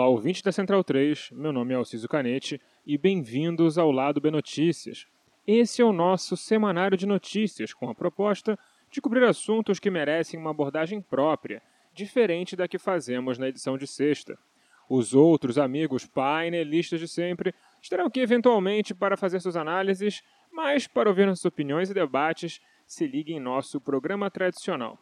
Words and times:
Olá, 0.00 0.08
ouvinte 0.08 0.42
da 0.42 0.50
Central 0.50 0.82
3, 0.82 1.28
meu 1.32 1.52
nome 1.52 1.74
é 1.74 1.76
Alciso 1.76 2.08
Canete 2.08 2.58
e 2.86 2.96
bem-vindos 2.96 3.76
ao 3.76 3.92
Lado 3.92 4.18
B 4.18 4.30
Notícias. 4.30 5.06
Esse 5.46 5.82
é 5.82 5.84
o 5.84 5.92
nosso 5.92 6.38
semanário 6.38 6.96
de 6.96 7.04
notícias 7.04 7.74
com 7.74 7.90
a 7.90 7.94
proposta 7.94 8.58
de 8.90 8.98
cobrir 8.98 9.22
assuntos 9.24 9.78
que 9.78 9.90
merecem 9.90 10.40
uma 10.40 10.52
abordagem 10.52 11.02
própria, 11.02 11.62
diferente 11.92 12.56
da 12.56 12.66
que 12.66 12.78
fazemos 12.78 13.36
na 13.36 13.48
edição 13.48 13.76
de 13.76 13.86
sexta. 13.86 14.38
Os 14.88 15.12
outros 15.12 15.58
amigos 15.58 16.06
painelistas 16.06 16.98
de 16.98 17.06
sempre 17.06 17.54
estarão 17.82 18.06
aqui 18.06 18.20
eventualmente 18.20 18.94
para 18.94 19.18
fazer 19.18 19.38
suas 19.38 19.54
análises, 19.54 20.22
mas 20.50 20.86
para 20.86 21.10
ouvir 21.10 21.26
nossas 21.26 21.44
opiniões 21.44 21.90
e 21.90 21.94
debates, 21.94 22.58
se 22.86 23.06
ligue 23.06 23.34
em 23.34 23.38
nosso 23.38 23.78
programa 23.78 24.30
tradicional. 24.30 24.98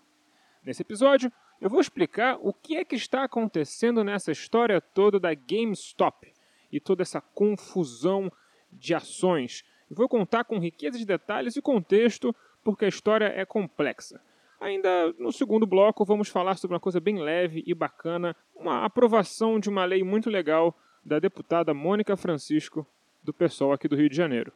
Nesse 0.64 0.82
episódio, 0.82 1.32
eu 1.60 1.68
vou 1.68 1.80
explicar 1.80 2.38
o 2.40 2.52
que 2.52 2.76
é 2.76 2.84
que 2.84 2.94
está 2.94 3.24
acontecendo 3.24 4.04
nessa 4.04 4.30
história 4.30 4.80
toda 4.80 5.18
da 5.18 5.34
GameStop 5.34 6.32
e 6.70 6.78
toda 6.78 7.02
essa 7.02 7.20
confusão 7.20 8.30
de 8.70 8.94
ações. 8.94 9.64
E 9.90 9.94
vou 9.94 10.08
contar 10.08 10.44
com 10.44 10.58
riqueza 10.58 10.98
de 10.98 11.04
detalhes 11.04 11.56
e 11.56 11.62
contexto, 11.62 12.34
porque 12.62 12.84
a 12.84 12.88
história 12.88 13.26
é 13.26 13.44
complexa. 13.44 14.20
Ainda 14.60 15.12
no 15.18 15.32
segundo 15.32 15.66
bloco, 15.66 16.04
vamos 16.04 16.28
falar 16.28 16.56
sobre 16.56 16.74
uma 16.74 16.80
coisa 16.80 17.00
bem 17.00 17.18
leve 17.18 17.62
e 17.66 17.74
bacana, 17.74 18.36
uma 18.54 18.84
aprovação 18.84 19.58
de 19.58 19.68
uma 19.68 19.84
lei 19.84 20.02
muito 20.02 20.28
legal 20.28 20.76
da 21.04 21.18
deputada 21.18 21.72
Mônica 21.72 22.16
Francisco, 22.16 22.86
do 23.22 23.32
pessoal 23.32 23.72
aqui 23.72 23.88
do 23.88 23.96
Rio 23.96 24.08
de 24.08 24.16
Janeiro. 24.16 24.52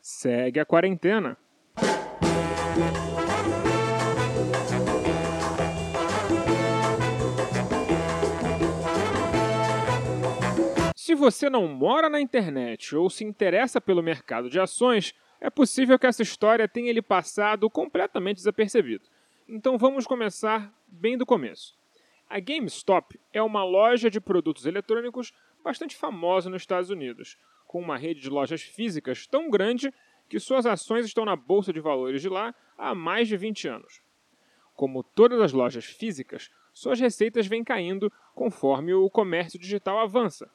Segue 0.00 0.58
a 0.58 0.64
quarentena! 0.64 1.36
Se 11.12 11.16
você 11.16 11.50
não 11.50 11.68
mora 11.68 12.08
na 12.08 12.22
internet 12.22 12.96
ou 12.96 13.10
se 13.10 13.22
interessa 13.22 13.82
pelo 13.82 14.02
mercado 14.02 14.48
de 14.48 14.58
ações, 14.58 15.14
é 15.42 15.50
possível 15.50 15.98
que 15.98 16.06
essa 16.06 16.22
história 16.22 16.66
tenha 16.66 16.90
lhe 16.90 17.02
passado 17.02 17.68
completamente 17.68 18.38
desapercebido. 18.38 19.04
Então 19.46 19.76
vamos 19.76 20.06
começar 20.06 20.72
bem 20.86 21.18
do 21.18 21.26
começo. 21.26 21.76
A 22.30 22.40
GameStop 22.40 23.20
é 23.30 23.42
uma 23.42 23.62
loja 23.62 24.08
de 24.08 24.22
produtos 24.22 24.64
eletrônicos 24.64 25.34
bastante 25.62 25.94
famosa 25.94 26.48
nos 26.48 26.62
Estados 26.62 26.88
Unidos, 26.88 27.36
com 27.66 27.78
uma 27.78 27.98
rede 27.98 28.22
de 28.22 28.30
lojas 28.30 28.62
físicas 28.62 29.26
tão 29.26 29.50
grande 29.50 29.92
que 30.30 30.40
suas 30.40 30.64
ações 30.64 31.04
estão 31.04 31.26
na 31.26 31.36
bolsa 31.36 31.74
de 31.74 31.80
valores 31.80 32.22
de 32.22 32.30
lá 32.30 32.54
há 32.78 32.94
mais 32.94 33.28
de 33.28 33.36
20 33.36 33.68
anos. 33.68 34.00
Como 34.72 35.02
todas 35.02 35.42
as 35.42 35.52
lojas 35.52 35.84
físicas, 35.84 36.48
suas 36.72 36.98
receitas 36.98 37.46
vêm 37.46 37.62
caindo 37.62 38.10
conforme 38.34 38.94
o 38.94 39.10
comércio 39.10 39.58
digital 39.58 39.98
avança 39.98 40.50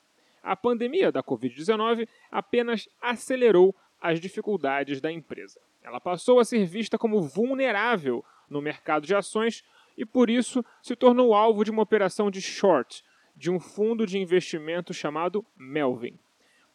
a 0.47 0.55
pandemia 0.55 1.11
da 1.11 1.21
Covid-19 1.21 2.07
apenas 2.31 2.87
acelerou 3.01 3.75
as 3.99 4.17
dificuldades 4.19 5.01
da 5.01 5.11
empresa. 5.11 5.59
Ela 5.83 5.99
passou 5.99 6.39
a 6.39 6.45
ser 6.45 6.65
vista 6.65 6.97
como 6.97 7.21
vulnerável 7.21 8.23
no 8.49 8.61
mercado 8.61 9.05
de 9.05 9.13
ações 9.13 9.61
e, 9.97 10.05
por 10.05 10.29
isso, 10.29 10.63
se 10.81 10.95
tornou 10.95 11.33
alvo 11.33 11.65
de 11.65 11.71
uma 11.71 11.81
operação 11.81 12.31
de 12.31 12.41
short 12.41 13.03
de 13.35 13.51
um 13.51 13.59
fundo 13.59 14.05
de 14.05 14.17
investimento 14.17 14.93
chamado 14.93 15.45
Melvin. 15.55 16.17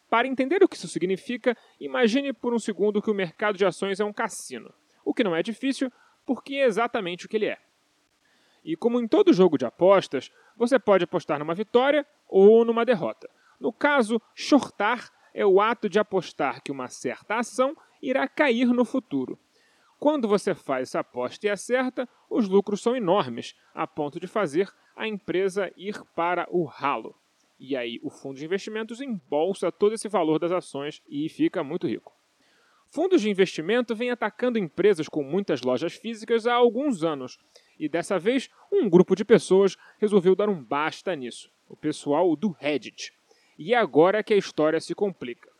Para 0.07 0.27
entender 0.27 0.63
o 0.63 0.67
que 0.67 0.75
isso 0.75 0.87
significa, 0.87 1.57
imagine 1.79 2.31
por 2.31 2.53
um 2.53 2.59
segundo 2.59 3.01
que 3.01 3.09
o 3.09 3.15
mercado 3.15 3.57
de 3.57 3.65
ações 3.65 3.99
é 3.99 4.05
um 4.05 4.13
cassino, 4.13 4.71
o 5.03 5.15
que 5.15 5.23
não 5.23 5.35
é 5.35 5.41
difícil 5.41 5.91
porque 6.23 6.55
é 6.55 6.65
exatamente 6.65 7.25
o 7.25 7.29
que 7.29 7.37
ele 7.37 7.47
é. 7.47 7.57
E 8.63 8.75
como 8.75 9.01
em 9.01 9.07
todo 9.07 9.33
jogo 9.33 9.57
de 9.57 9.65
apostas, 9.65 10.31
você 10.55 10.77
pode 10.77 11.03
apostar 11.03 11.39
numa 11.39 11.55
vitória 11.55 12.05
ou 12.29 12.63
numa 12.63 12.85
derrota. 12.85 13.29
No 13.59 13.71
caso, 13.71 14.21
shortar 14.35 15.09
é 15.33 15.45
o 15.45 15.59
ato 15.59 15.89
de 15.89 15.99
apostar 15.99 16.61
que 16.61 16.71
uma 16.71 16.87
certa 16.87 17.35
ação 17.35 17.75
irá 18.01 18.27
cair 18.27 18.67
no 18.67 18.85
futuro. 18.85 19.39
Quando 19.99 20.27
você 20.27 20.53
faz 20.53 20.89
essa 20.89 20.99
aposta 20.99 21.47
e 21.47 21.49
acerta, 21.49 22.07
os 22.29 22.47
lucros 22.47 22.81
são 22.81 22.95
enormes, 22.95 23.55
a 23.73 23.87
ponto 23.87 24.19
de 24.19 24.27
fazer 24.27 24.69
a 24.95 25.07
empresa 25.07 25.71
ir 25.77 26.01
para 26.13 26.45
o 26.51 26.65
ralo. 26.65 27.15
E 27.59 27.75
aí 27.75 27.99
o 28.03 28.09
fundo 28.09 28.37
de 28.37 28.45
investimentos 28.45 28.99
embolsa 28.99 29.71
todo 29.71 29.93
esse 29.93 30.09
valor 30.09 30.39
das 30.39 30.51
ações 30.51 31.01
e 31.07 31.29
fica 31.29 31.63
muito 31.63 31.87
rico. 31.87 32.13
Fundos 32.89 33.21
de 33.21 33.29
investimento 33.29 33.95
vêm 33.95 34.11
atacando 34.11 34.59
empresas 34.59 35.07
com 35.07 35.23
muitas 35.23 35.61
lojas 35.61 35.93
físicas 35.93 36.45
há 36.45 36.53
alguns 36.53 37.03
anos, 37.03 37.39
e 37.79 37.89
dessa 37.89 38.19
vez 38.19 38.49
um 38.71 38.87
grupo 38.87 39.15
de 39.15 39.25
pessoas 39.25 39.75
resolveu 39.97 40.35
dar 40.35 40.47
um 40.47 40.63
basta 40.63 41.15
nisso, 41.15 41.49
o 41.67 41.75
pessoal 41.75 42.35
do 42.35 42.49
Reddit. 42.49 43.11
E 43.57 43.73
é 43.73 43.77
agora 43.77 44.23
que 44.23 44.33
a 44.33 44.37
história 44.37 44.79
se 44.79 44.95
complica. 44.95 45.53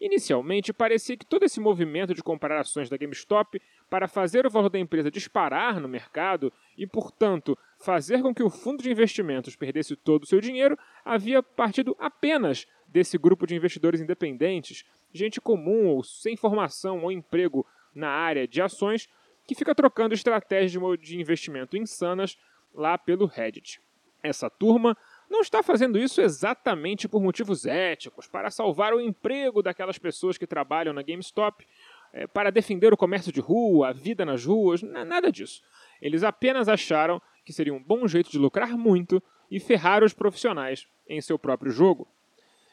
Inicialmente, 0.00 0.72
parecia 0.72 1.16
que 1.16 1.26
todo 1.26 1.42
esse 1.42 1.58
movimento 1.58 2.14
de 2.14 2.22
comprar 2.22 2.56
ações 2.56 2.88
da 2.88 2.96
GameStop 2.96 3.60
para 3.90 4.06
fazer 4.06 4.46
o 4.46 4.50
valor 4.50 4.68
da 4.68 4.78
empresa 4.78 5.10
disparar 5.10 5.80
no 5.80 5.88
mercado 5.88 6.52
e, 6.76 6.86
portanto, 6.86 7.58
fazer 7.80 8.22
com 8.22 8.32
que 8.32 8.42
o 8.42 8.50
fundo 8.50 8.80
de 8.80 8.90
investimentos 8.90 9.56
perdesse 9.56 9.96
todo 9.96 10.22
o 10.22 10.26
seu 10.26 10.40
dinheiro 10.40 10.78
havia 11.04 11.42
partido 11.42 11.96
apenas 11.98 12.64
desse 12.86 13.18
grupo 13.18 13.44
de 13.44 13.56
investidores 13.56 14.00
independentes, 14.00 14.84
gente 15.12 15.40
comum 15.40 15.88
ou 15.88 16.04
sem 16.04 16.36
formação 16.36 17.02
ou 17.02 17.10
emprego 17.10 17.66
na 17.92 18.08
área 18.08 18.46
de 18.46 18.62
ações, 18.62 19.08
que 19.46 19.54
fica 19.54 19.74
trocando 19.74 20.14
estratégias 20.14 20.80
de 21.00 21.20
investimento 21.20 21.76
insanas 21.76 22.38
lá 22.72 22.96
pelo 22.96 23.26
Reddit. 23.26 23.80
Essa 24.22 24.48
turma 24.48 24.96
não 25.28 25.40
está 25.40 25.62
fazendo 25.62 25.98
isso 25.98 26.20
exatamente 26.20 27.08
por 27.08 27.22
motivos 27.22 27.66
éticos, 27.66 28.26
para 28.26 28.50
salvar 28.50 28.94
o 28.94 29.00
emprego 29.00 29.62
daquelas 29.62 29.98
pessoas 29.98 30.38
que 30.38 30.46
trabalham 30.46 30.92
na 30.92 31.02
GameStop, 31.02 31.66
é, 32.12 32.26
para 32.26 32.50
defender 32.50 32.92
o 32.92 32.96
comércio 32.96 33.30
de 33.30 33.40
rua, 33.40 33.88
a 33.88 33.92
vida 33.92 34.24
nas 34.24 34.44
ruas, 34.44 34.82
nada 34.82 35.30
disso. 35.30 35.62
Eles 36.00 36.22
apenas 36.22 36.68
acharam 36.68 37.20
que 37.44 37.52
seria 37.52 37.74
um 37.74 37.82
bom 37.82 38.06
jeito 38.08 38.30
de 38.30 38.38
lucrar 38.38 38.76
muito 38.76 39.22
e 39.50 39.60
ferrar 39.60 40.02
os 40.02 40.14
profissionais 40.14 40.86
em 41.08 41.20
seu 41.20 41.38
próprio 41.38 41.70
jogo. 41.70 42.08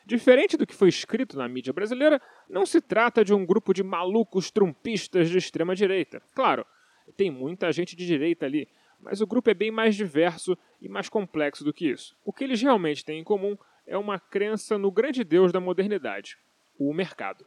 Diferente 0.05 0.55
do 0.55 0.67
que 0.67 0.75
foi 0.75 0.89
escrito 0.89 1.37
na 1.37 1.47
mídia 1.47 1.73
brasileira, 1.73 2.21
não 2.47 2.65
se 2.65 2.79
trata 2.79 3.25
de 3.25 3.33
um 3.33 3.45
grupo 3.45 3.73
de 3.73 3.83
malucos 3.83 4.51
trumpistas 4.51 5.29
de 5.29 5.37
extrema 5.37 5.75
direita. 5.75 6.21
Claro, 6.33 6.65
tem 7.17 7.31
muita 7.31 7.71
gente 7.71 7.95
de 7.95 8.05
direita 8.05 8.45
ali, 8.45 8.67
mas 8.99 9.21
o 9.21 9.27
grupo 9.27 9.49
é 9.49 9.53
bem 9.53 9.71
mais 9.71 9.95
diverso 9.95 10.57
e 10.81 10.89
mais 10.89 11.09
complexo 11.09 11.63
do 11.63 11.73
que 11.73 11.89
isso. 11.89 12.15
O 12.23 12.33
que 12.33 12.43
eles 12.43 12.61
realmente 12.61 13.03
têm 13.03 13.19
em 13.19 13.23
comum 13.23 13.57
é 13.87 13.97
uma 13.97 14.19
crença 14.19 14.77
no 14.77 14.91
grande 14.91 15.23
Deus 15.23 15.51
da 15.51 15.59
modernidade, 15.59 16.37
o 16.77 16.93
mercado. 16.93 17.45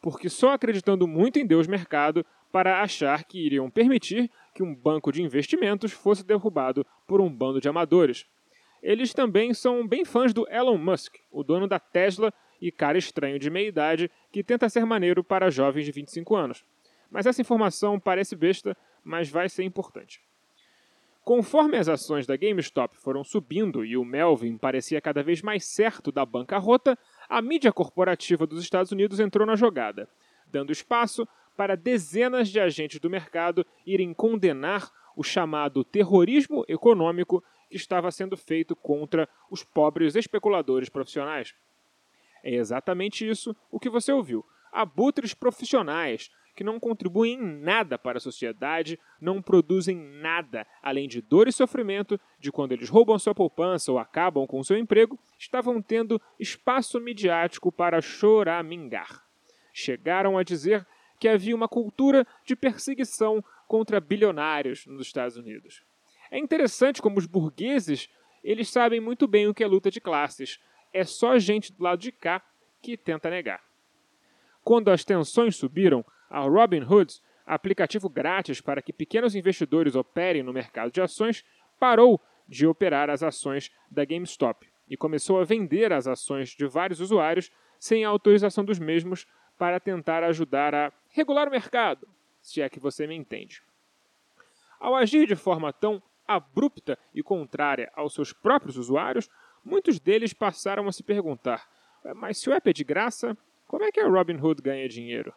Porque 0.00 0.28
só 0.28 0.52
acreditando 0.52 1.06
muito 1.06 1.38
em 1.38 1.46
Deus 1.46 1.66
mercado 1.66 2.24
para 2.52 2.82
achar 2.82 3.24
que 3.24 3.44
iriam 3.44 3.70
permitir 3.70 4.30
que 4.54 4.62
um 4.62 4.74
banco 4.74 5.10
de 5.10 5.22
investimentos 5.22 5.92
fosse 5.92 6.24
derrubado 6.24 6.86
por 7.06 7.20
um 7.20 7.28
bando 7.28 7.60
de 7.60 7.68
amadores. 7.68 8.26
Eles 8.82 9.12
também 9.12 9.52
são 9.52 9.86
bem 9.86 10.04
fãs 10.04 10.32
do 10.32 10.46
Elon 10.48 10.78
Musk, 10.78 11.16
o 11.30 11.42
dono 11.42 11.66
da 11.66 11.80
Tesla 11.80 12.32
e 12.60 12.70
cara 12.70 12.96
estranho 12.96 13.38
de 13.38 13.50
meia 13.50 13.68
idade 13.68 14.10
que 14.30 14.44
tenta 14.44 14.68
ser 14.68 14.84
maneiro 14.84 15.24
para 15.24 15.50
jovens 15.50 15.84
de 15.84 15.92
25 15.92 16.36
anos. 16.36 16.64
Mas 17.10 17.26
essa 17.26 17.40
informação 17.40 17.98
parece 17.98 18.36
besta, 18.36 18.76
mas 19.02 19.28
vai 19.28 19.48
ser 19.48 19.64
importante. 19.64 20.20
Conforme 21.24 21.78
as 21.78 21.88
ações 21.88 22.26
da 22.26 22.36
GameStop 22.36 22.98
foram 22.98 23.24
subindo 23.24 23.82
e 23.82 23.96
o 23.96 24.04
Melvin 24.04 24.58
parecia 24.58 25.00
cada 25.00 25.22
vez 25.22 25.40
mais 25.40 25.64
certo 25.64 26.12
da 26.12 26.24
bancarrota, 26.26 26.98
a 27.26 27.40
mídia 27.40 27.72
corporativa 27.72 28.46
dos 28.46 28.62
Estados 28.62 28.92
Unidos 28.92 29.18
entrou 29.18 29.46
na 29.46 29.56
jogada, 29.56 30.06
dando 30.46 30.70
espaço 30.70 31.26
para 31.56 31.78
dezenas 31.78 32.50
de 32.50 32.60
agentes 32.60 33.00
do 33.00 33.08
mercado 33.08 33.64
irem 33.86 34.12
condenar 34.12 34.90
o 35.16 35.22
chamado 35.22 35.82
terrorismo 35.82 36.62
econômico 36.68 37.42
que 37.70 37.76
estava 37.76 38.10
sendo 38.10 38.36
feito 38.36 38.76
contra 38.76 39.26
os 39.50 39.64
pobres 39.64 40.16
especuladores 40.16 40.90
profissionais. 40.90 41.54
É 42.42 42.52
exatamente 42.54 43.26
isso 43.26 43.56
o 43.70 43.80
que 43.80 43.88
você 43.88 44.12
ouviu. 44.12 44.44
Abutres 44.70 45.32
profissionais 45.32 46.30
que 46.54 46.64
não 46.64 46.78
contribuem 46.78 47.34
em 47.34 47.42
nada 47.42 47.98
para 47.98 48.18
a 48.18 48.20
sociedade, 48.20 48.98
não 49.20 49.42
produzem 49.42 49.96
nada 49.96 50.66
além 50.82 51.08
de 51.08 51.20
dor 51.20 51.48
e 51.48 51.52
sofrimento 51.52 52.18
de 52.38 52.52
quando 52.52 52.72
eles 52.72 52.88
roubam 52.88 53.18
sua 53.18 53.34
poupança 53.34 53.90
ou 53.90 53.98
acabam 53.98 54.46
com 54.46 54.62
seu 54.62 54.76
emprego, 54.76 55.18
estavam 55.38 55.82
tendo 55.82 56.20
espaço 56.38 57.00
midiático 57.00 57.72
para 57.72 58.00
choramingar. 58.00 59.24
Chegaram 59.72 60.38
a 60.38 60.42
dizer 60.42 60.86
que 61.18 61.28
havia 61.28 61.56
uma 61.56 61.68
cultura 61.68 62.26
de 62.44 62.54
perseguição 62.54 63.42
contra 63.66 64.00
bilionários 64.00 64.86
nos 64.86 65.06
Estados 65.06 65.36
Unidos. 65.36 65.82
É 66.30 66.38
interessante 66.38 67.02
como 67.02 67.18
os 67.18 67.26
burgueses 67.26 68.08
eles 68.44 68.68
sabem 68.68 69.00
muito 69.00 69.26
bem 69.26 69.48
o 69.48 69.54
que 69.54 69.64
é 69.64 69.66
luta 69.66 69.90
de 69.90 70.00
classes. 70.00 70.60
É 70.92 71.02
só 71.02 71.38
gente 71.38 71.72
do 71.72 71.82
lado 71.82 71.98
de 71.98 72.12
cá 72.12 72.42
que 72.82 72.94
tenta 72.94 73.30
negar. 73.30 73.62
Quando 74.62 74.90
as 74.90 75.02
tensões 75.02 75.56
subiram, 75.56 76.04
a 76.34 76.40
Robinhood, 76.40 77.20
aplicativo 77.46 78.08
grátis 78.08 78.60
para 78.60 78.82
que 78.82 78.92
pequenos 78.92 79.36
investidores 79.36 79.94
operem 79.94 80.42
no 80.42 80.52
mercado 80.52 80.90
de 80.90 81.00
ações, 81.00 81.44
parou 81.78 82.20
de 82.48 82.66
operar 82.66 83.08
as 83.08 83.22
ações 83.22 83.70
da 83.90 84.04
GameStop. 84.04 84.66
e 84.86 84.98
começou 84.98 85.40
a 85.40 85.44
vender 85.44 85.94
as 85.94 86.06
ações 86.06 86.50
de 86.50 86.66
vários 86.66 87.00
usuários 87.00 87.50
sem 87.78 88.04
a 88.04 88.08
autorização 88.08 88.62
dos 88.62 88.78
mesmos 88.78 89.26
para 89.56 89.80
tentar 89.80 90.22
ajudar 90.24 90.74
a 90.74 90.92
regular 91.08 91.48
o 91.48 91.50
mercado, 91.50 92.06
se 92.42 92.60
é 92.60 92.68
que 92.68 92.78
você 92.78 93.06
me 93.06 93.14
entende. 93.14 93.62
Ao 94.78 94.94
agir 94.94 95.26
de 95.26 95.36
forma 95.36 95.72
tão 95.72 96.02
abrupta 96.28 96.98
e 97.14 97.22
contrária 97.22 97.90
aos 97.94 98.12
seus 98.12 98.30
próprios 98.30 98.76
usuários, 98.76 99.30
muitos 99.64 99.98
deles 99.98 100.34
passaram 100.34 100.86
a 100.86 100.92
se 100.92 101.02
perguntar: 101.02 101.66
mas 102.14 102.36
se 102.36 102.50
o 102.50 102.52
app 102.52 102.68
é 102.68 102.72
de 102.72 102.84
graça, 102.84 103.34
como 103.66 103.84
é 103.84 103.90
que 103.90 104.00
a 104.00 104.08
Robinhood 104.08 104.60
ganha 104.60 104.86
dinheiro? 104.86 105.32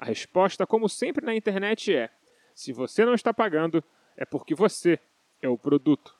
A 0.00 0.04
resposta, 0.06 0.66
como 0.66 0.88
sempre 0.88 1.26
na 1.26 1.34
internet, 1.34 1.94
é: 1.94 2.08
se 2.54 2.72
você 2.72 3.04
não 3.04 3.12
está 3.12 3.34
pagando, 3.34 3.84
é 4.16 4.24
porque 4.24 4.54
você 4.54 4.98
é 5.42 5.48
o 5.48 5.58
produto. 5.58 6.16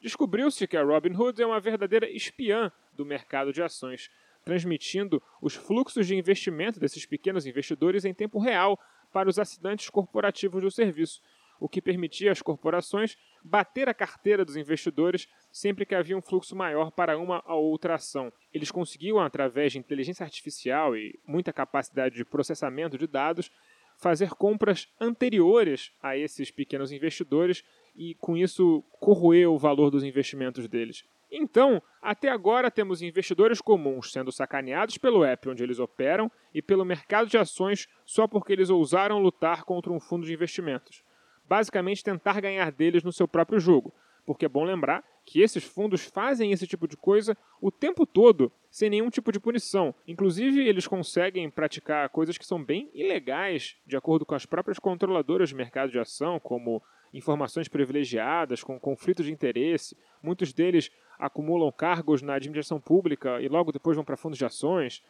Descobriu-se 0.00 0.66
que 0.66 0.76
a 0.76 0.82
Robinhood 0.82 1.40
é 1.40 1.46
uma 1.46 1.60
verdadeira 1.60 2.10
espiã 2.10 2.72
do 2.92 3.06
mercado 3.06 3.52
de 3.52 3.62
ações, 3.62 4.10
transmitindo 4.44 5.22
os 5.40 5.54
fluxos 5.54 6.08
de 6.08 6.16
investimento 6.16 6.80
desses 6.80 7.06
pequenos 7.06 7.46
investidores 7.46 8.04
em 8.04 8.12
tempo 8.12 8.40
real 8.40 8.76
para 9.12 9.28
os 9.28 9.38
assinantes 9.38 9.88
corporativos 9.88 10.60
do 10.60 10.70
serviço, 10.72 11.22
o 11.60 11.68
que 11.68 11.80
permitia 11.80 12.32
às 12.32 12.42
corporações 12.42 13.16
bater 13.42 13.88
a 13.88 13.94
carteira 13.94 14.44
dos 14.44 14.56
investidores 14.56 15.28
sempre 15.52 15.86
que 15.86 15.94
havia 15.94 16.16
um 16.16 16.22
fluxo 16.22 16.56
maior 16.56 16.90
para 16.90 17.18
uma 17.18 17.42
ou 17.46 17.64
outra 17.64 17.94
ação. 17.94 18.32
Eles 18.52 18.70
conseguiam, 18.70 19.20
através 19.20 19.72
de 19.72 19.78
inteligência 19.78 20.24
artificial 20.24 20.96
e 20.96 21.18
muita 21.26 21.52
capacidade 21.52 22.14
de 22.14 22.24
processamento 22.24 22.98
de 22.98 23.06
dados, 23.06 23.50
fazer 23.96 24.30
compras 24.30 24.88
anteriores 25.00 25.92
a 26.02 26.16
esses 26.16 26.50
pequenos 26.50 26.92
investidores 26.92 27.64
e, 27.94 28.14
com 28.16 28.36
isso, 28.36 28.82
corroer 29.00 29.48
o 29.48 29.58
valor 29.58 29.90
dos 29.90 30.02
investimentos 30.02 30.66
deles. 30.66 31.04
Então, 31.30 31.82
até 32.00 32.28
agora 32.28 32.70
temos 32.70 33.02
investidores 33.02 33.60
comuns 33.60 34.12
sendo 34.12 34.30
sacaneados 34.30 34.98
pelo 34.98 35.24
app 35.24 35.48
onde 35.48 35.62
eles 35.62 35.78
operam 35.78 36.30
e 36.52 36.62
pelo 36.62 36.84
mercado 36.84 37.28
de 37.28 37.36
ações 37.36 37.88
só 38.04 38.28
porque 38.28 38.52
eles 38.52 38.70
ousaram 38.70 39.18
lutar 39.18 39.64
contra 39.64 39.92
um 39.92 39.98
fundo 39.98 40.26
de 40.26 40.32
investimentos. 40.32 41.02
Basicamente, 41.48 42.04
tentar 42.04 42.40
ganhar 42.40 42.70
deles 42.72 43.02
no 43.02 43.12
seu 43.12 43.28
próprio 43.28 43.60
jogo, 43.60 43.92
porque 44.24 44.46
é 44.46 44.48
bom 44.48 44.64
lembrar 44.64 45.04
que 45.24 45.40
esses 45.40 45.64
fundos 45.64 46.04
fazem 46.04 46.52
esse 46.52 46.66
tipo 46.66 46.86
de 46.86 46.96
coisa 46.96 47.36
o 47.60 47.70
tempo 47.70 48.06
todo, 48.06 48.52
sem 48.70 48.90
nenhum 48.90 49.10
tipo 49.10 49.32
de 49.32 49.40
punição. 49.40 49.94
Inclusive, 50.06 50.66
eles 50.66 50.86
conseguem 50.86 51.48
praticar 51.50 52.08
coisas 52.10 52.36
que 52.36 52.46
são 52.46 52.62
bem 52.62 52.90
ilegais, 52.94 53.76
de 53.86 53.96
acordo 53.96 54.26
com 54.26 54.34
as 54.34 54.44
próprias 54.44 54.78
controladoras 54.78 55.48
de 55.48 55.54
mercado 55.54 55.90
de 55.90 55.98
ação, 55.98 56.38
como 56.38 56.82
informações 57.12 57.68
privilegiadas, 57.68 58.62
com 58.62 58.78
conflitos 58.78 59.26
de 59.26 59.32
interesse. 59.32 59.96
Muitos 60.22 60.52
deles 60.52 60.90
acumulam 61.18 61.70
cargos 61.70 62.20
na 62.20 62.34
administração 62.34 62.80
pública 62.80 63.40
e 63.40 63.48
logo 63.48 63.72
depois 63.72 63.96
vão 63.96 64.04
para 64.04 64.16
fundos 64.16 64.38
de 64.38 64.44
ações. 64.44 65.02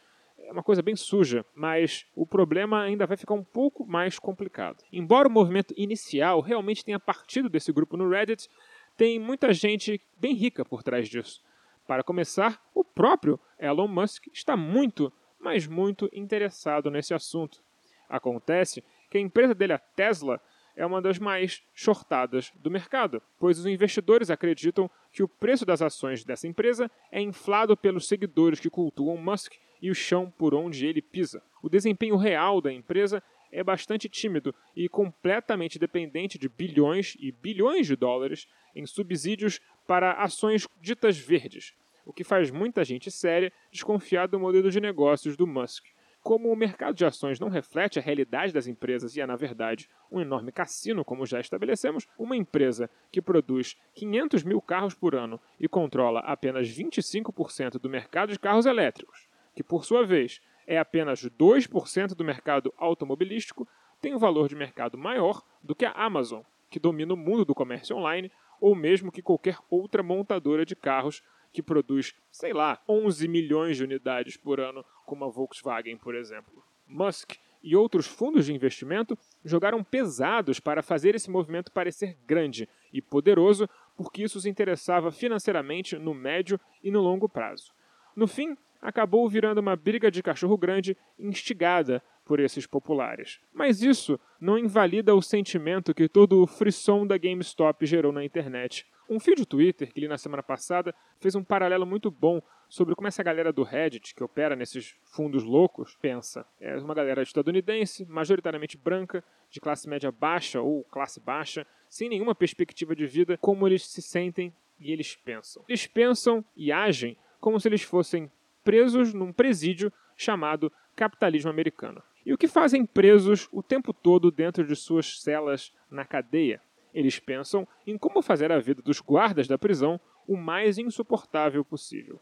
É 0.46 0.52
uma 0.52 0.62
coisa 0.62 0.82
bem 0.82 0.94
suja, 0.94 1.44
mas 1.54 2.06
o 2.14 2.26
problema 2.26 2.82
ainda 2.82 3.06
vai 3.06 3.16
ficar 3.16 3.34
um 3.34 3.42
pouco 3.42 3.86
mais 3.86 4.18
complicado. 4.18 4.84
Embora 4.92 5.26
o 5.26 5.30
movimento 5.30 5.72
inicial 5.76 6.40
realmente 6.40 6.84
tenha 6.84 7.00
partido 7.00 7.48
desse 7.48 7.72
grupo 7.72 7.96
no 7.96 8.08
Reddit, 8.08 8.48
tem 8.96 9.18
muita 9.18 9.52
gente 9.52 10.00
bem 10.18 10.34
rica 10.34 10.64
por 10.64 10.82
trás 10.82 11.08
disso. 11.08 11.42
Para 11.86 12.02
começar, 12.02 12.62
o 12.74 12.84
próprio 12.84 13.40
Elon 13.58 13.88
Musk 13.88 14.26
está 14.32 14.56
muito, 14.56 15.12
mas 15.40 15.66
muito 15.66 16.08
interessado 16.12 16.90
nesse 16.90 17.14
assunto. 17.14 17.62
Acontece 18.08 18.84
que 19.10 19.18
a 19.18 19.20
empresa 19.20 19.54
dele, 19.54 19.72
a 19.72 19.78
Tesla, 19.78 20.40
é 20.76 20.84
uma 20.84 21.00
das 21.00 21.18
mais 21.18 21.62
shortadas 21.72 22.52
do 22.56 22.70
mercado, 22.70 23.22
pois 23.38 23.58
os 23.58 23.66
investidores 23.66 24.30
acreditam 24.30 24.90
que 25.12 25.22
o 25.22 25.28
preço 25.28 25.64
das 25.64 25.80
ações 25.80 26.24
dessa 26.24 26.46
empresa 26.46 26.90
é 27.10 27.20
inflado 27.20 27.76
pelos 27.76 28.08
seguidores 28.08 28.60
que 28.60 28.70
cultuam 28.70 29.16
Musk 29.16 29.54
e 29.84 29.90
o 29.90 29.94
chão 29.94 30.32
por 30.38 30.54
onde 30.54 30.86
ele 30.86 31.02
pisa. 31.02 31.42
O 31.62 31.68
desempenho 31.68 32.16
real 32.16 32.58
da 32.58 32.72
empresa 32.72 33.22
é 33.52 33.62
bastante 33.62 34.08
tímido 34.08 34.54
e 34.74 34.88
completamente 34.88 35.78
dependente 35.78 36.38
de 36.38 36.48
bilhões 36.48 37.14
e 37.20 37.30
bilhões 37.30 37.86
de 37.86 37.94
dólares 37.94 38.48
em 38.74 38.86
subsídios 38.86 39.60
para 39.86 40.12
ações 40.12 40.66
ditas 40.80 41.18
verdes, 41.18 41.74
o 42.06 42.14
que 42.14 42.24
faz 42.24 42.50
muita 42.50 42.82
gente 42.82 43.10
séria 43.10 43.52
desconfiar 43.70 44.26
do 44.26 44.40
modelo 44.40 44.70
de 44.70 44.80
negócios 44.80 45.36
do 45.36 45.46
Musk. 45.46 45.84
Como 46.22 46.50
o 46.50 46.56
mercado 46.56 46.94
de 46.94 47.04
ações 47.04 47.38
não 47.38 47.50
reflete 47.50 47.98
a 47.98 48.02
realidade 48.02 48.54
das 48.54 48.66
empresas 48.66 49.14
e 49.14 49.20
é, 49.20 49.26
na 49.26 49.36
verdade, 49.36 49.86
um 50.10 50.18
enorme 50.18 50.50
cassino, 50.50 51.04
como 51.04 51.26
já 51.26 51.38
estabelecemos, 51.40 52.06
uma 52.18 52.34
empresa 52.34 52.88
que 53.12 53.20
produz 53.20 53.76
500 53.92 54.44
mil 54.44 54.62
carros 54.62 54.94
por 54.94 55.14
ano 55.14 55.38
e 55.60 55.68
controla 55.68 56.20
apenas 56.20 56.70
25% 56.70 57.72
do 57.72 57.90
mercado 57.90 58.32
de 58.32 58.38
carros 58.38 58.64
elétricos, 58.64 59.28
que, 59.54 59.62
por 59.62 59.84
sua 59.84 60.04
vez, 60.04 60.40
é 60.66 60.78
apenas 60.78 61.22
2% 61.24 62.14
do 62.14 62.24
mercado 62.24 62.72
automobilístico, 62.76 63.68
tem 64.00 64.14
um 64.14 64.18
valor 64.18 64.48
de 64.48 64.56
mercado 64.56 64.98
maior 64.98 65.42
do 65.62 65.74
que 65.74 65.84
a 65.84 65.92
Amazon, 65.92 66.42
que 66.70 66.80
domina 66.80 67.14
o 67.14 67.16
mundo 67.16 67.44
do 67.44 67.54
comércio 67.54 67.96
online, 67.96 68.30
ou 68.60 68.74
mesmo 68.74 69.12
que 69.12 69.22
qualquer 69.22 69.58
outra 69.70 70.02
montadora 70.02 70.64
de 70.64 70.74
carros 70.74 71.22
que 71.52 71.62
produz, 71.62 72.14
sei 72.30 72.52
lá, 72.52 72.82
11 72.88 73.28
milhões 73.28 73.76
de 73.76 73.84
unidades 73.84 74.36
por 74.36 74.58
ano, 74.58 74.84
como 75.06 75.24
a 75.24 75.28
Volkswagen, 75.28 75.96
por 75.96 76.14
exemplo. 76.14 76.64
Musk 76.86 77.36
e 77.62 77.74
outros 77.74 78.06
fundos 78.06 78.44
de 78.46 78.52
investimento 78.52 79.16
jogaram 79.44 79.82
pesados 79.82 80.60
para 80.60 80.82
fazer 80.82 81.14
esse 81.14 81.30
movimento 81.30 81.72
parecer 81.72 82.18
grande 82.26 82.68
e 82.92 83.00
poderoso, 83.00 83.68
porque 83.96 84.22
isso 84.22 84.36
os 84.36 84.46
interessava 84.46 85.10
financeiramente 85.10 85.96
no 85.96 86.12
médio 86.12 86.60
e 86.82 86.90
no 86.90 87.00
longo 87.00 87.28
prazo. 87.28 87.72
No 88.14 88.26
fim, 88.26 88.56
acabou 88.84 89.26
virando 89.30 89.58
uma 89.58 89.74
briga 89.74 90.10
de 90.10 90.22
cachorro 90.22 90.58
grande 90.58 90.94
instigada 91.18 92.02
por 92.22 92.38
esses 92.38 92.66
populares. 92.66 93.40
Mas 93.52 93.82
isso 93.82 94.20
não 94.38 94.58
invalida 94.58 95.14
o 95.14 95.22
sentimento 95.22 95.94
que 95.94 96.06
todo 96.06 96.42
o 96.42 96.46
frisson 96.46 97.06
da 97.06 97.16
GameStop 97.16 97.84
gerou 97.86 98.12
na 98.12 98.22
internet. 98.22 98.86
Um 99.08 99.18
fio 99.18 99.34
de 99.34 99.46
Twitter 99.46 99.90
que 99.92 100.00
li 100.00 100.08
na 100.08 100.18
semana 100.18 100.42
passada 100.42 100.94
fez 101.18 101.34
um 101.34 101.42
paralelo 101.42 101.86
muito 101.86 102.10
bom 102.10 102.42
sobre 102.68 102.94
como 102.94 103.08
essa 103.08 103.22
galera 103.22 103.52
do 103.52 103.62
Reddit, 103.62 104.14
que 104.14 104.22
opera 104.22 104.56
nesses 104.56 104.94
fundos 105.04 105.44
loucos, 105.44 105.96
pensa. 106.00 106.46
É 106.60 106.76
uma 106.76 106.94
galera 106.94 107.22
estadunidense, 107.22 108.04
majoritariamente 108.04 108.76
branca, 108.76 109.24
de 109.50 109.60
classe 109.60 109.88
média 109.88 110.10
baixa 110.10 110.60
ou 110.60 110.84
classe 110.84 111.20
baixa, 111.20 111.66
sem 111.88 112.08
nenhuma 112.08 112.34
perspectiva 112.34 112.94
de 112.94 113.06
vida, 113.06 113.38
como 113.38 113.66
eles 113.66 113.86
se 113.86 114.02
sentem 114.02 114.52
e 114.78 114.92
eles 114.92 115.16
pensam. 115.16 115.64
Eles 115.68 115.86
pensam 115.86 116.44
e 116.56 116.72
agem 116.72 117.16
como 117.40 117.60
se 117.60 117.68
eles 117.68 117.82
fossem 117.82 118.30
presos 118.64 119.12
num 119.12 119.32
presídio 119.32 119.92
chamado 120.16 120.72
capitalismo 120.96 121.50
americano. 121.50 122.02
E 122.24 122.32
o 122.32 122.38
que 122.38 122.48
fazem 122.48 122.86
presos 122.86 123.48
o 123.52 123.62
tempo 123.62 123.92
todo 123.92 124.30
dentro 124.30 124.66
de 124.66 124.74
suas 124.74 125.20
celas 125.20 125.72
na 125.90 126.04
cadeia? 126.04 126.60
Eles 126.92 127.18
pensam 127.18 127.68
em 127.86 127.98
como 127.98 128.22
fazer 128.22 128.50
a 128.50 128.58
vida 128.58 128.80
dos 128.80 129.00
guardas 129.00 129.46
da 129.46 129.58
prisão 129.58 130.00
o 130.26 130.36
mais 130.36 130.78
insuportável 130.78 131.64
possível. 131.64 132.20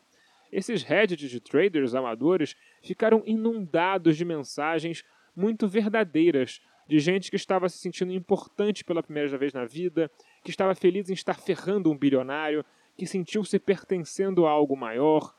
Esses 0.51 0.83
Reddit 0.83 1.29
de 1.29 1.41
traders 1.41 1.95
amadores 1.95 2.57
ficaram 2.83 3.23
inundados 3.25 4.17
de 4.17 4.25
mensagens 4.25 5.05
muito 5.37 5.69
verdadeiras 5.69 6.61
de 6.87 6.99
gente 6.99 7.31
que 7.31 7.37
estava 7.37 7.69
se 7.69 7.79
sentindo 7.79 8.13
importante 8.13 8.85
pela 8.85 9.03
primeira 9.03 9.39
vez 9.39 9.53
na 9.53 9.65
vida, 9.65 10.11
que 10.43 10.51
estava 10.51 10.75
feliz 10.75 11.09
em 11.09 11.15
estar 11.15 11.39
ferrando 11.39 11.91
um 11.91 11.97
bilionário, 11.97 12.65
que 12.97 13.07
sentiu-se 13.07 13.59
pertencendo 13.59 14.45
a 14.45 14.51
algo 14.51 14.77
maior, 14.77 15.35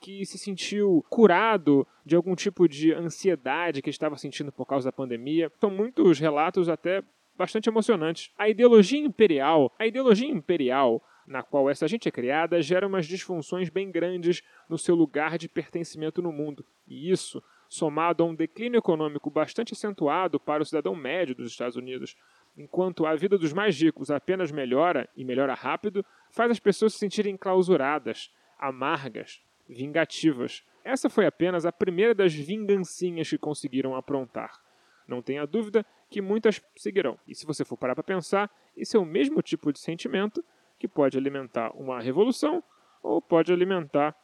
que 0.00 0.24
se 0.24 0.38
sentiu 0.38 1.04
curado 1.08 1.86
de 2.04 2.14
algum 2.16 2.34
tipo 2.34 2.68
de 2.68 2.92
ansiedade 2.92 3.82
que 3.82 3.90
estava 3.90 4.16
sentindo 4.16 4.52
por 4.52 4.66
causa 4.66 4.88
da 4.88 4.92
pandemia. 4.92 5.50
São 5.60 5.70
muitos 5.70 6.18
relatos 6.18 6.68
até 6.68 7.02
bastante 7.36 7.68
emocionantes. 7.68 8.30
A 8.38 8.48
ideologia 8.48 9.00
imperial, 9.00 9.72
a 9.78 9.86
ideologia 9.86 10.28
imperial 10.28 11.02
na 11.26 11.42
qual 11.42 11.68
essa 11.68 11.88
gente 11.88 12.08
é 12.08 12.12
criada 12.12 12.62
gera 12.62 12.86
umas 12.86 13.06
disfunções 13.06 13.68
bem 13.68 13.90
grandes 13.90 14.42
no 14.68 14.78
seu 14.78 14.94
lugar 14.94 15.36
de 15.36 15.48
pertencimento 15.48 16.22
no 16.22 16.32
mundo. 16.32 16.64
E 16.86 17.10
isso, 17.10 17.42
somado 17.68 18.22
a 18.22 18.26
um 18.26 18.34
declínio 18.34 18.78
econômico 18.78 19.28
bastante 19.28 19.72
acentuado 19.72 20.38
para 20.38 20.62
o 20.62 20.66
cidadão 20.66 20.94
médio 20.94 21.34
dos 21.34 21.50
Estados 21.50 21.76
Unidos, 21.76 22.16
enquanto 22.56 23.04
a 23.04 23.14
vida 23.14 23.36
dos 23.36 23.52
mais 23.52 23.80
ricos 23.80 24.10
apenas 24.10 24.52
melhora 24.52 25.08
e 25.16 25.24
melhora 25.24 25.54
rápido, 25.54 26.04
faz 26.30 26.50
as 26.50 26.60
pessoas 26.60 26.92
se 26.92 27.00
sentirem 27.00 27.34
enclausuradas, 27.34 28.32
amargas, 28.58 29.42
vingativas. 29.68 30.64
Essa 30.84 31.08
foi 31.08 31.26
apenas 31.26 31.66
a 31.66 31.72
primeira 31.72 32.14
das 32.14 32.32
vingancinhas 32.32 33.28
que 33.28 33.38
conseguiram 33.38 33.94
aprontar. 33.94 34.60
Não 35.06 35.22
tenha 35.22 35.46
dúvida 35.46 35.84
que 36.10 36.20
muitas 36.20 36.60
seguirão. 36.76 37.18
E 37.26 37.34
se 37.34 37.46
você 37.46 37.64
for 37.64 37.76
parar 37.76 37.94
para 37.94 38.04
pensar, 38.04 38.50
esse 38.76 38.96
é 38.96 39.00
o 39.00 39.04
mesmo 39.04 39.42
tipo 39.42 39.72
de 39.72 39.78
sentimento 39.78 40.44
que 40.78 40.88
pode 40.88 41.16
alimentar 41.16 41.70
uma 41.74 42.00
revolução 42.00 42.62
ou 43.02 43.22
pode 43.22 43.52
alimentar 43.52 44.14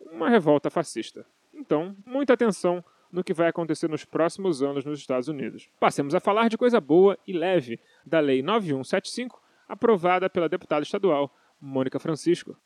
uma 0.00 0.28
revolta 0.28 0.68
fascista. 0.68 1.24
Então, 1.54 1.96
muita 2.04 2.32
atenção 2.32 2.84
no 3.10 3.22
que 3.22 3.34
vai 3.34 3.48
acontecer 3.48 3.88
nos 3.88 4.04
próximos 4.04 4.62
anos 4.62 4.84
nos 4.84 4.98
Estados 4.98 5.28
Unidos. 5.28 5.68
Passemos 5.78 6.14
a 6.14 6.20
falar 6.20 6.48
de 6.48 6.56
coisa 6.56 6.80
boa 6.80 7.18
e 7.26 7.32
leve 7.32 7.78
da 8.04 8.18
Lei 8.20 8.42
9175, 8.42 9.40
aprovada 9.68 10.30
pela 10.30 10.48
deputada 10.48 10.82
estadual 10.82 11.32
Mônica 11.60 11.98
Francisco. 11.98 12.56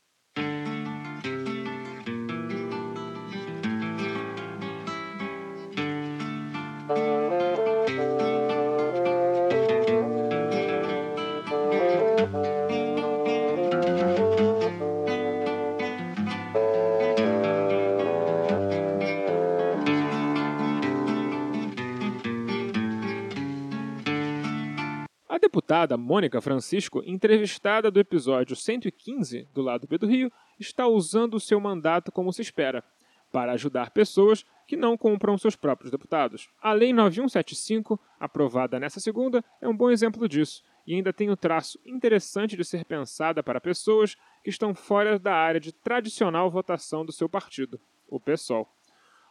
Deputada 25.77 25.97
Mônica 25.97 26.41
Francisco, 26.41 27.03
entrevistada 27.05 27.91
do 27.91 27.99
episódio 27.99 28.55
115 28.55 29.47
do 29.53 29.61
lado 29.61 29.85
B 29.87 29.99
do 29.99 30.07
Rio, 30.07 30.31
está 30.59 30.87
usando 30.87 31.35
o 31.35 31.39
seu 31.39 31.59
mandato 31.59 32.11
como 32.11 32.33
se 32.33 32.41
espera, 32.41 32.83
para 33.31 33.51
ajudar 33.51 33.91
pessoas 33.91 34.43
que 34.67 34.75
não 34.75 34.97
compram 34.97 35.37
seus 35.37 35.55
próprios 35.55 35.91
deputados. 35.91 36.49
A 36.59 36.73
Lei 36.73 36.91
9175, 36.91 37.99
aprovada 38.19 38.79
nessa 38.79 38.99
segunda, 38.99 39.43
é 39.61 39.67
um 39.67 39.77
bom 39.77 39.91
exemplo 39.91 40.27
disso 40.27 40.63
e 40.87 40.95
ainda 40.95 41.13
tem 41.13 41.29
o 41.29 41.37
traço 41.37 41.79
interessante 41.85 42.57
de 42.57 42.65
ser 42.65 42.83
pensada 42.83 43.43
para 43.43 43.61
pessoas 43.61 44.15
que 44.43 44.49
estão 44.49 44.73
fora 44.73 45.19
da 45.19 45.33
área 45.33 45.59
de 45.59 45.71
tradicional 45.71 46.49
votação 46.49 47.05
do 47.05 47.11
seu 47.11 47.29
partido, 47.29 47.79
o 48.07 48.19
PSOL. 48.19 48.67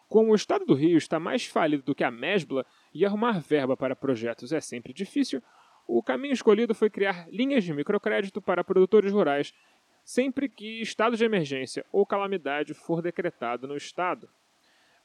Como 0.08 0.30
o 0.30 0.36
Estado 0.36 0.64
do 0.64 0.74
Rio 0.74 0.96
está 0.96 1.18
mais 1.18 1.46
falido 1.46 1.82
do 1.82 1.94
que 1.94 2.04
a 2.04 2.10
Mesbla 2.10 2.64
e 2.94 3.04
arrumar 3.04 3.40
verba 3.40 3.76
para 3.76 3.96
projetos 3.96 4.52
é 4.52 4.60
sempre 4.60 4.92
difícil, 4.92 5.42
o 5.86 6.02
caminho 6.02 6.34
escolhido 6.34 6.74
foi 6.74 6.90
criar 6.90 7.28
linhas 7.30 7.64
de 7.64 7.72
microcrédito 7.72 8.42
para 8.42 8.64
produtores 8.64 9.12
rurais 9.12 9.54
sempre 10.04 10.48
que 10.48 10.80
estado 10.80 11.16
de 11.16 11.24
emergência 11.24 11.84
ou 11.90 12.06
calamidade 12.06 12.74
for 12.74 13.02
decretado 13.02 13.66
no 13.66 13.76
Estado. 13.76 14.28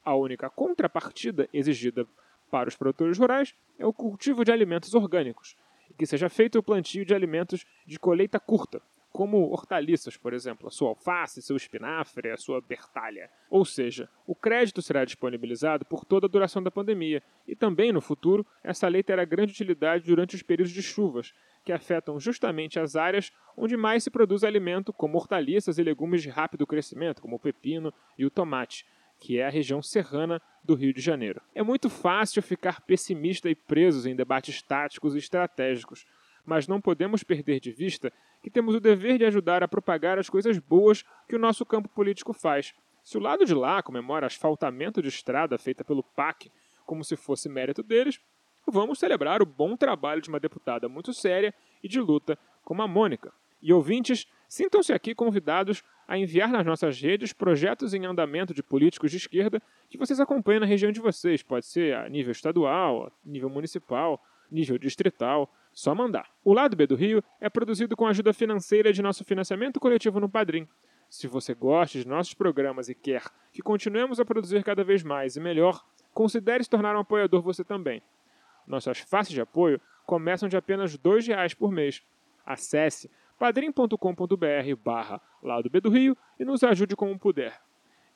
A 0.04 0.14
única 0.14 0.48
contrapartida 0.48 1.48
exigida 1.52 2.06
para 2.50 2.68
os 2.68 2.76
produtores 2.76 3.18
rurais 3.18 3.54
é 3.78 3.86
o 3.86 3.92
cultivo 3.92 4.44
de 4.44 4.52
alimentos 4.52 4.94
orgânicos, 4.94 5.56
que 5.98 6.06
seja 6.06 6.28
feito 6.28 6.58
o 6.58 6.62
plantio 6.62 7.04
de 7.04 7.14
alimentos 7.14 7.64
de 7.86 7.98
colheita 7.98 8.38
curta, 8.38 8.82
como 9.12 9.50
hortaliças, 9.50 10.16
por 10.16 10.32
exemplo, 10.32 10.66
a 10.66 10.70
sua 10.70 10.88
alface, 10.88 11.42
seu 11.42 11.54
espinafre, 11.54 12.30
a 12.30 12.36
sua 12.36 12.62
bertalha. 12.62 13.30
Ou 13.50 13.64
seja, 13.64 14.08
o 14.26 14.34
crédito 14.34 14.80
será 14.80 15.04
disponibilizado 15.04 15.84
por 15.84 16.04
toda 16.04 16.26
a 16.26 16.30
duração 16.30 16.62
da 16.62 16.70
pandemia, 16.70 17.22
e 17.46 17.54
também 17.54 17.92
no 17.92 18.00
futuro 18.00 18.46
essa 18.64 18.88
lei 18.88 19.02
terá 19.02 19.24
grande 19.24 19.52
utilidade 19.52 20.06
durante 20.06 20.34
os 20.34 20.42
períodos 20.42 20.72
de 20.72 20.82
chuvas, 20.82 21.34
que 21.62 21.72
afetam 21.72 22.18
justamente 22.18 22.80
as 22.80 22.96
áreas 22.96 23.30
onde 23.56 23.76
mais 23.76 24.02
se 24.02 24.10
produz 24.10 24.42
alimento, 24.42 24.92
como 24.92 25.18
hortaliças 25.18 25.78
e 25.78 25.82
legumes 25.82 26.22
de 26.22 26.30
rápido 26.30 26.66
crescimento, 26.66 27.20
como 27.20 27.36
o 27.36 27.40
pepino 27.40 27.92
e 28.16 28.24
o 28.24 28.30
tomate, 28.30 28.86
que 29.20 29.38
é 29.38 29.46
a 29.46 29.50
região 29.50 29.82
serrana 29.82 30.40
do 30.64 30.74
Rio 30.74 30.92
de 30.92 31.02
Janeiro. 31.02 31.40
É 31.54 31.62
muito 31.62 31.90
fácil 31.90 32.42
ficar 32.42 32.80
pessimista 32.80 33.48
e 33.50 33.54
presos 33.54 34.06
em 34.06 34.16
debates 34.16 34.62
táticos 34.62 35.14
e 35.14 35.18
estratégicos, 35.18 36.06
mas 36.44 36.66
não 36.66 36.80
podemos 36.80 37.22
perder 37.22 37.60
de 37.60 37.70
vista 37.70 38.12
que 38.42 38.50
temos 38.50 38.74
o 38.74 38.80
dever 38.80 39.18
de 39.18 39.24
ajudar 39.24 39.62
a 39.62 39.68
propagar 39.68 40.18
as 40.18 40.28
coisas 40.28 40.58
boas 40.58 41.04
que 41.28 41.36
o 41.36 41.38
nosso 41.38 41.64
campo 41.64 41.88
político 41.88 42.32
faz. 42.32 42.74
Se 43.02 43.16
o 43.16 43.20
lado 43.20 43.44
de 43.44 43.54
lá 43.54 43.82
comemora 43.82 44.26
asfaltamento 44.26 45.00
de 45.00 45.08
estrada 45.08 45.56
feita 45.58 45.84
pelo 45.84 46.02
PAC 46.02 46.50
como 46.84 47.04
se 47.04 47.16
fosse 47.16 47.48
mérito 47.48 47.82
deles, 47.82 48.20
vamos 48.66 48.98
celebrar 48.98 49.42
o 49.42 49.46
bom 49.46 49.76
trabalho 49.76 50.20
de 50.20 50.28
uma 50.28 50.40
deputada 50.40 50.88
muito 50.88 51.12
séria 51.12 51.54
e 51.82 51.88
de 51.88 52.00
luta 52.00 52.38
como 52.64 52.82
a 52.82 52.88
Mônica. 52.88 53.32
E 53.60 53.72
ouvintes, 53.72 54.26
sintam-se 54.48 54.92
aqui 54.92 55.14
convidados 55.14 55.84
a 56.06 56.18
enviar 56.18 56.50
nas 56.50 56.66
nossas 56.66 57.00
redes 57.00 57.32
projetos 57.32 57.94
em 57.94 58.04
andamento 58.04 58.52
de 58.52 58.62
políticos 58.62 59.10
de 59.10 59.16
esquerda 59.16 59.62
que 59.88 59.96
vocês 59.96 60.18
acompanham 60.18 60.60
na 60.60 60.66
região 60.66 60.90
de 60.90 61.00
vocês. 61.00 61.42
Pode 61.42 61.66
ser 61.66 61.94
a 61.94 62.08
nível 62.08 62.32
estadual, 62.32 63.06
a 63.06 63.12
nível 63.24 63.48
municipal, 63.48 64.20
nível 64.52 64.78
distrital. 64.78 65.52
Só 65.72 65.94
mandar. 65.94 66.30
O 66.44 66.52
Lado 66.52 66.76
B 66.76 66.86
do 66.86 66.94
Rio 66.94 67.24
é 67.40 67.48
produzido 67.48 67.96
com 67.96 68.06
a 68.06 68.10
ajuda 68.10 68.32
financeira 68.32 68.92
de 68.92 69.00
nosso 69.00 69.24
financiamento 69.24 69.80
coletivo 69.80 70.20
no 70.20 70.28
Padrim. 70.28 70.68
Se 71.08 71.26
você 71.26 71.54
gosta 71.54 71.98
de 71.98 72.06
nossos 72.06 72.34
programas 72.34 72.88
e 72.88 72.94
quer 72.94 73.24
que 73.52 73.62
continuemos 73.62 74.20
a 74.20 74.24
produzir 74.24 74.62
cada 74.62 74.84
vez 74.84 75.02
mais 75.02 75.36
e 75.36 75.40
melhor, 75.40 75.84
considere 76.12 76.62
se 76.62 76.70
tornar 76.70 76.96
um 76.96 77.00
apoiador 77.00 77.42
você 77.42 77.64
também. 77.64 78.02
Nossas 78.66 78.98
faces 78.98 79.32
de 79.32 79.40
apoio 79.40 79.80
começam 80.06 80.48
de 80.48 80.56
apenas 80.56 80.94
R$ 80.94 81.00
reais 81.26 81.54
por 81.54 81.70
mês. 81.70 82.02
Acesse 82.44 83.10
padrim.com.br 83.38 84.76
barra 84.82 85.20
Lado 85.42 85.68
B 85.68 85.80
do 85.80 85.90
Rio 85.90 86.16
e 86.38 86.44
nos 86.44 86.62
ajude 86.62 86.94
como 86.94 87.18
puder. 87.18 87.60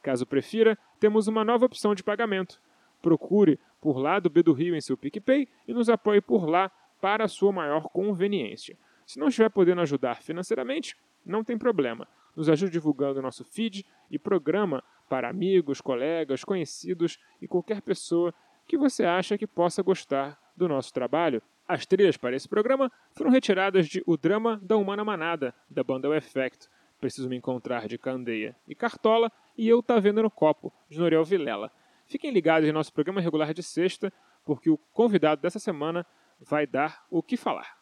Caso 0.03 0.25
prefira, 0.25 0.79
temos 1.01 1.27
uma 1.27 1.45
nova 1.45 1.67
opção 1.67 1.95
de 1.95 2.03
pagamento. 2.03 2.61
Procure 3.03 3.59
por 3.81 3.99
Lado 3.99 4.29
B 4.29 4.43
do 4.43 4.53
Rio 4.53 4.75
em 4.75 4.81
seu 4.81 4.97
PicPay 4.97 5.49
e 5.67 5.73
nos 5.73 5.89
apoie 5.89 6.21
por 6.21 6.49
lá 6.49 6.71
para 7.01 7.25
a 7.25 7.29
sua 7.29 7.53
maior 7.53 7.89
conveniência. 7.89 8.77
Se 9.07 9.19
não 9.19 9.29
estiver 9.29 9.51
podendo 9.51 9.81
ajudar 9.81 10.23
financeiramente, 10.23 10.97
não 11.25 11.45
tem 11.45 11.57
problema. 11.57 12.09
Nos 12.35 12.49
ajude 12.49 12.73
divulgando 12.73 13.23
nosso 13.23 13.45
feed 13.45 13.85
e 14.11 14.19
programa 14.19 14.83
para 15.09 15.29
amigos, 15.29 15.81
colegas, 15.81 16.45
conhecidos 16.45 17.19
e 17.41 17.47
qualquer 17.47 17.81
pessoa 17.81 18.35
que 18.67 18.77
você 18.77 19.05
acha 19.05 19.39
que 19.39 19.47
possa 19.47 19.83
gostar 19.83 20.39
do 20.57 20.69
nosso 20.69 20.93
trabalho. 20.93 21.41
As 21.69 21.87
trilhas 21.87 22.17
para 22.17 22.37
esse 22.37 22.49
programa 22.49 22.91
foram 23.13 23.31
retiradas 23.31 23.87
de 23.89 24.03
O 24.07 24.17
Drama 24.17 24.61
da 24.63 24.77
Humana 24.77 25.05
Manada, 25.05 25.55
da 25.71 25.83
banda 25.83 26.09
O 26.09 26.15
Effect, 26.15 26.69
Preciso 27.01 27.29
Me 27.29 27.37
Encontrar 27.37 27.87
de 27.87 27.99
Candeia 27.99 28.57
e 28.69 28.75
Cartola 28.75 29.31
e 29.57 29.69
Eu 29.69 29.83
Tá 29.83 29.99
Vendo 29.99 30.23
no 30.23 30.31
Copo, 30.31 30.73
de 30.89 30.99
Noriel 30.99 31.25
Vilela. 31.25 31.71
Fiquem 32.07 32.31
ligados 32.31 32.69
em 32.69 32.73
nosso 32.73 32.93
programa 32.93 33.21
regular 33.21 33.53
de 33.53 33.63
sexta, 33.63 34.13
porque 34.45 34.71
o 34.71 34.79
convidado 34.79 35.43
dessa 35.43 35.59
semana 35.59 36.07
vai 36.41 36.67
dar 36.67 37.05
o 37.11 37.23
que 37.23 37.37
falar. 37.37 37.76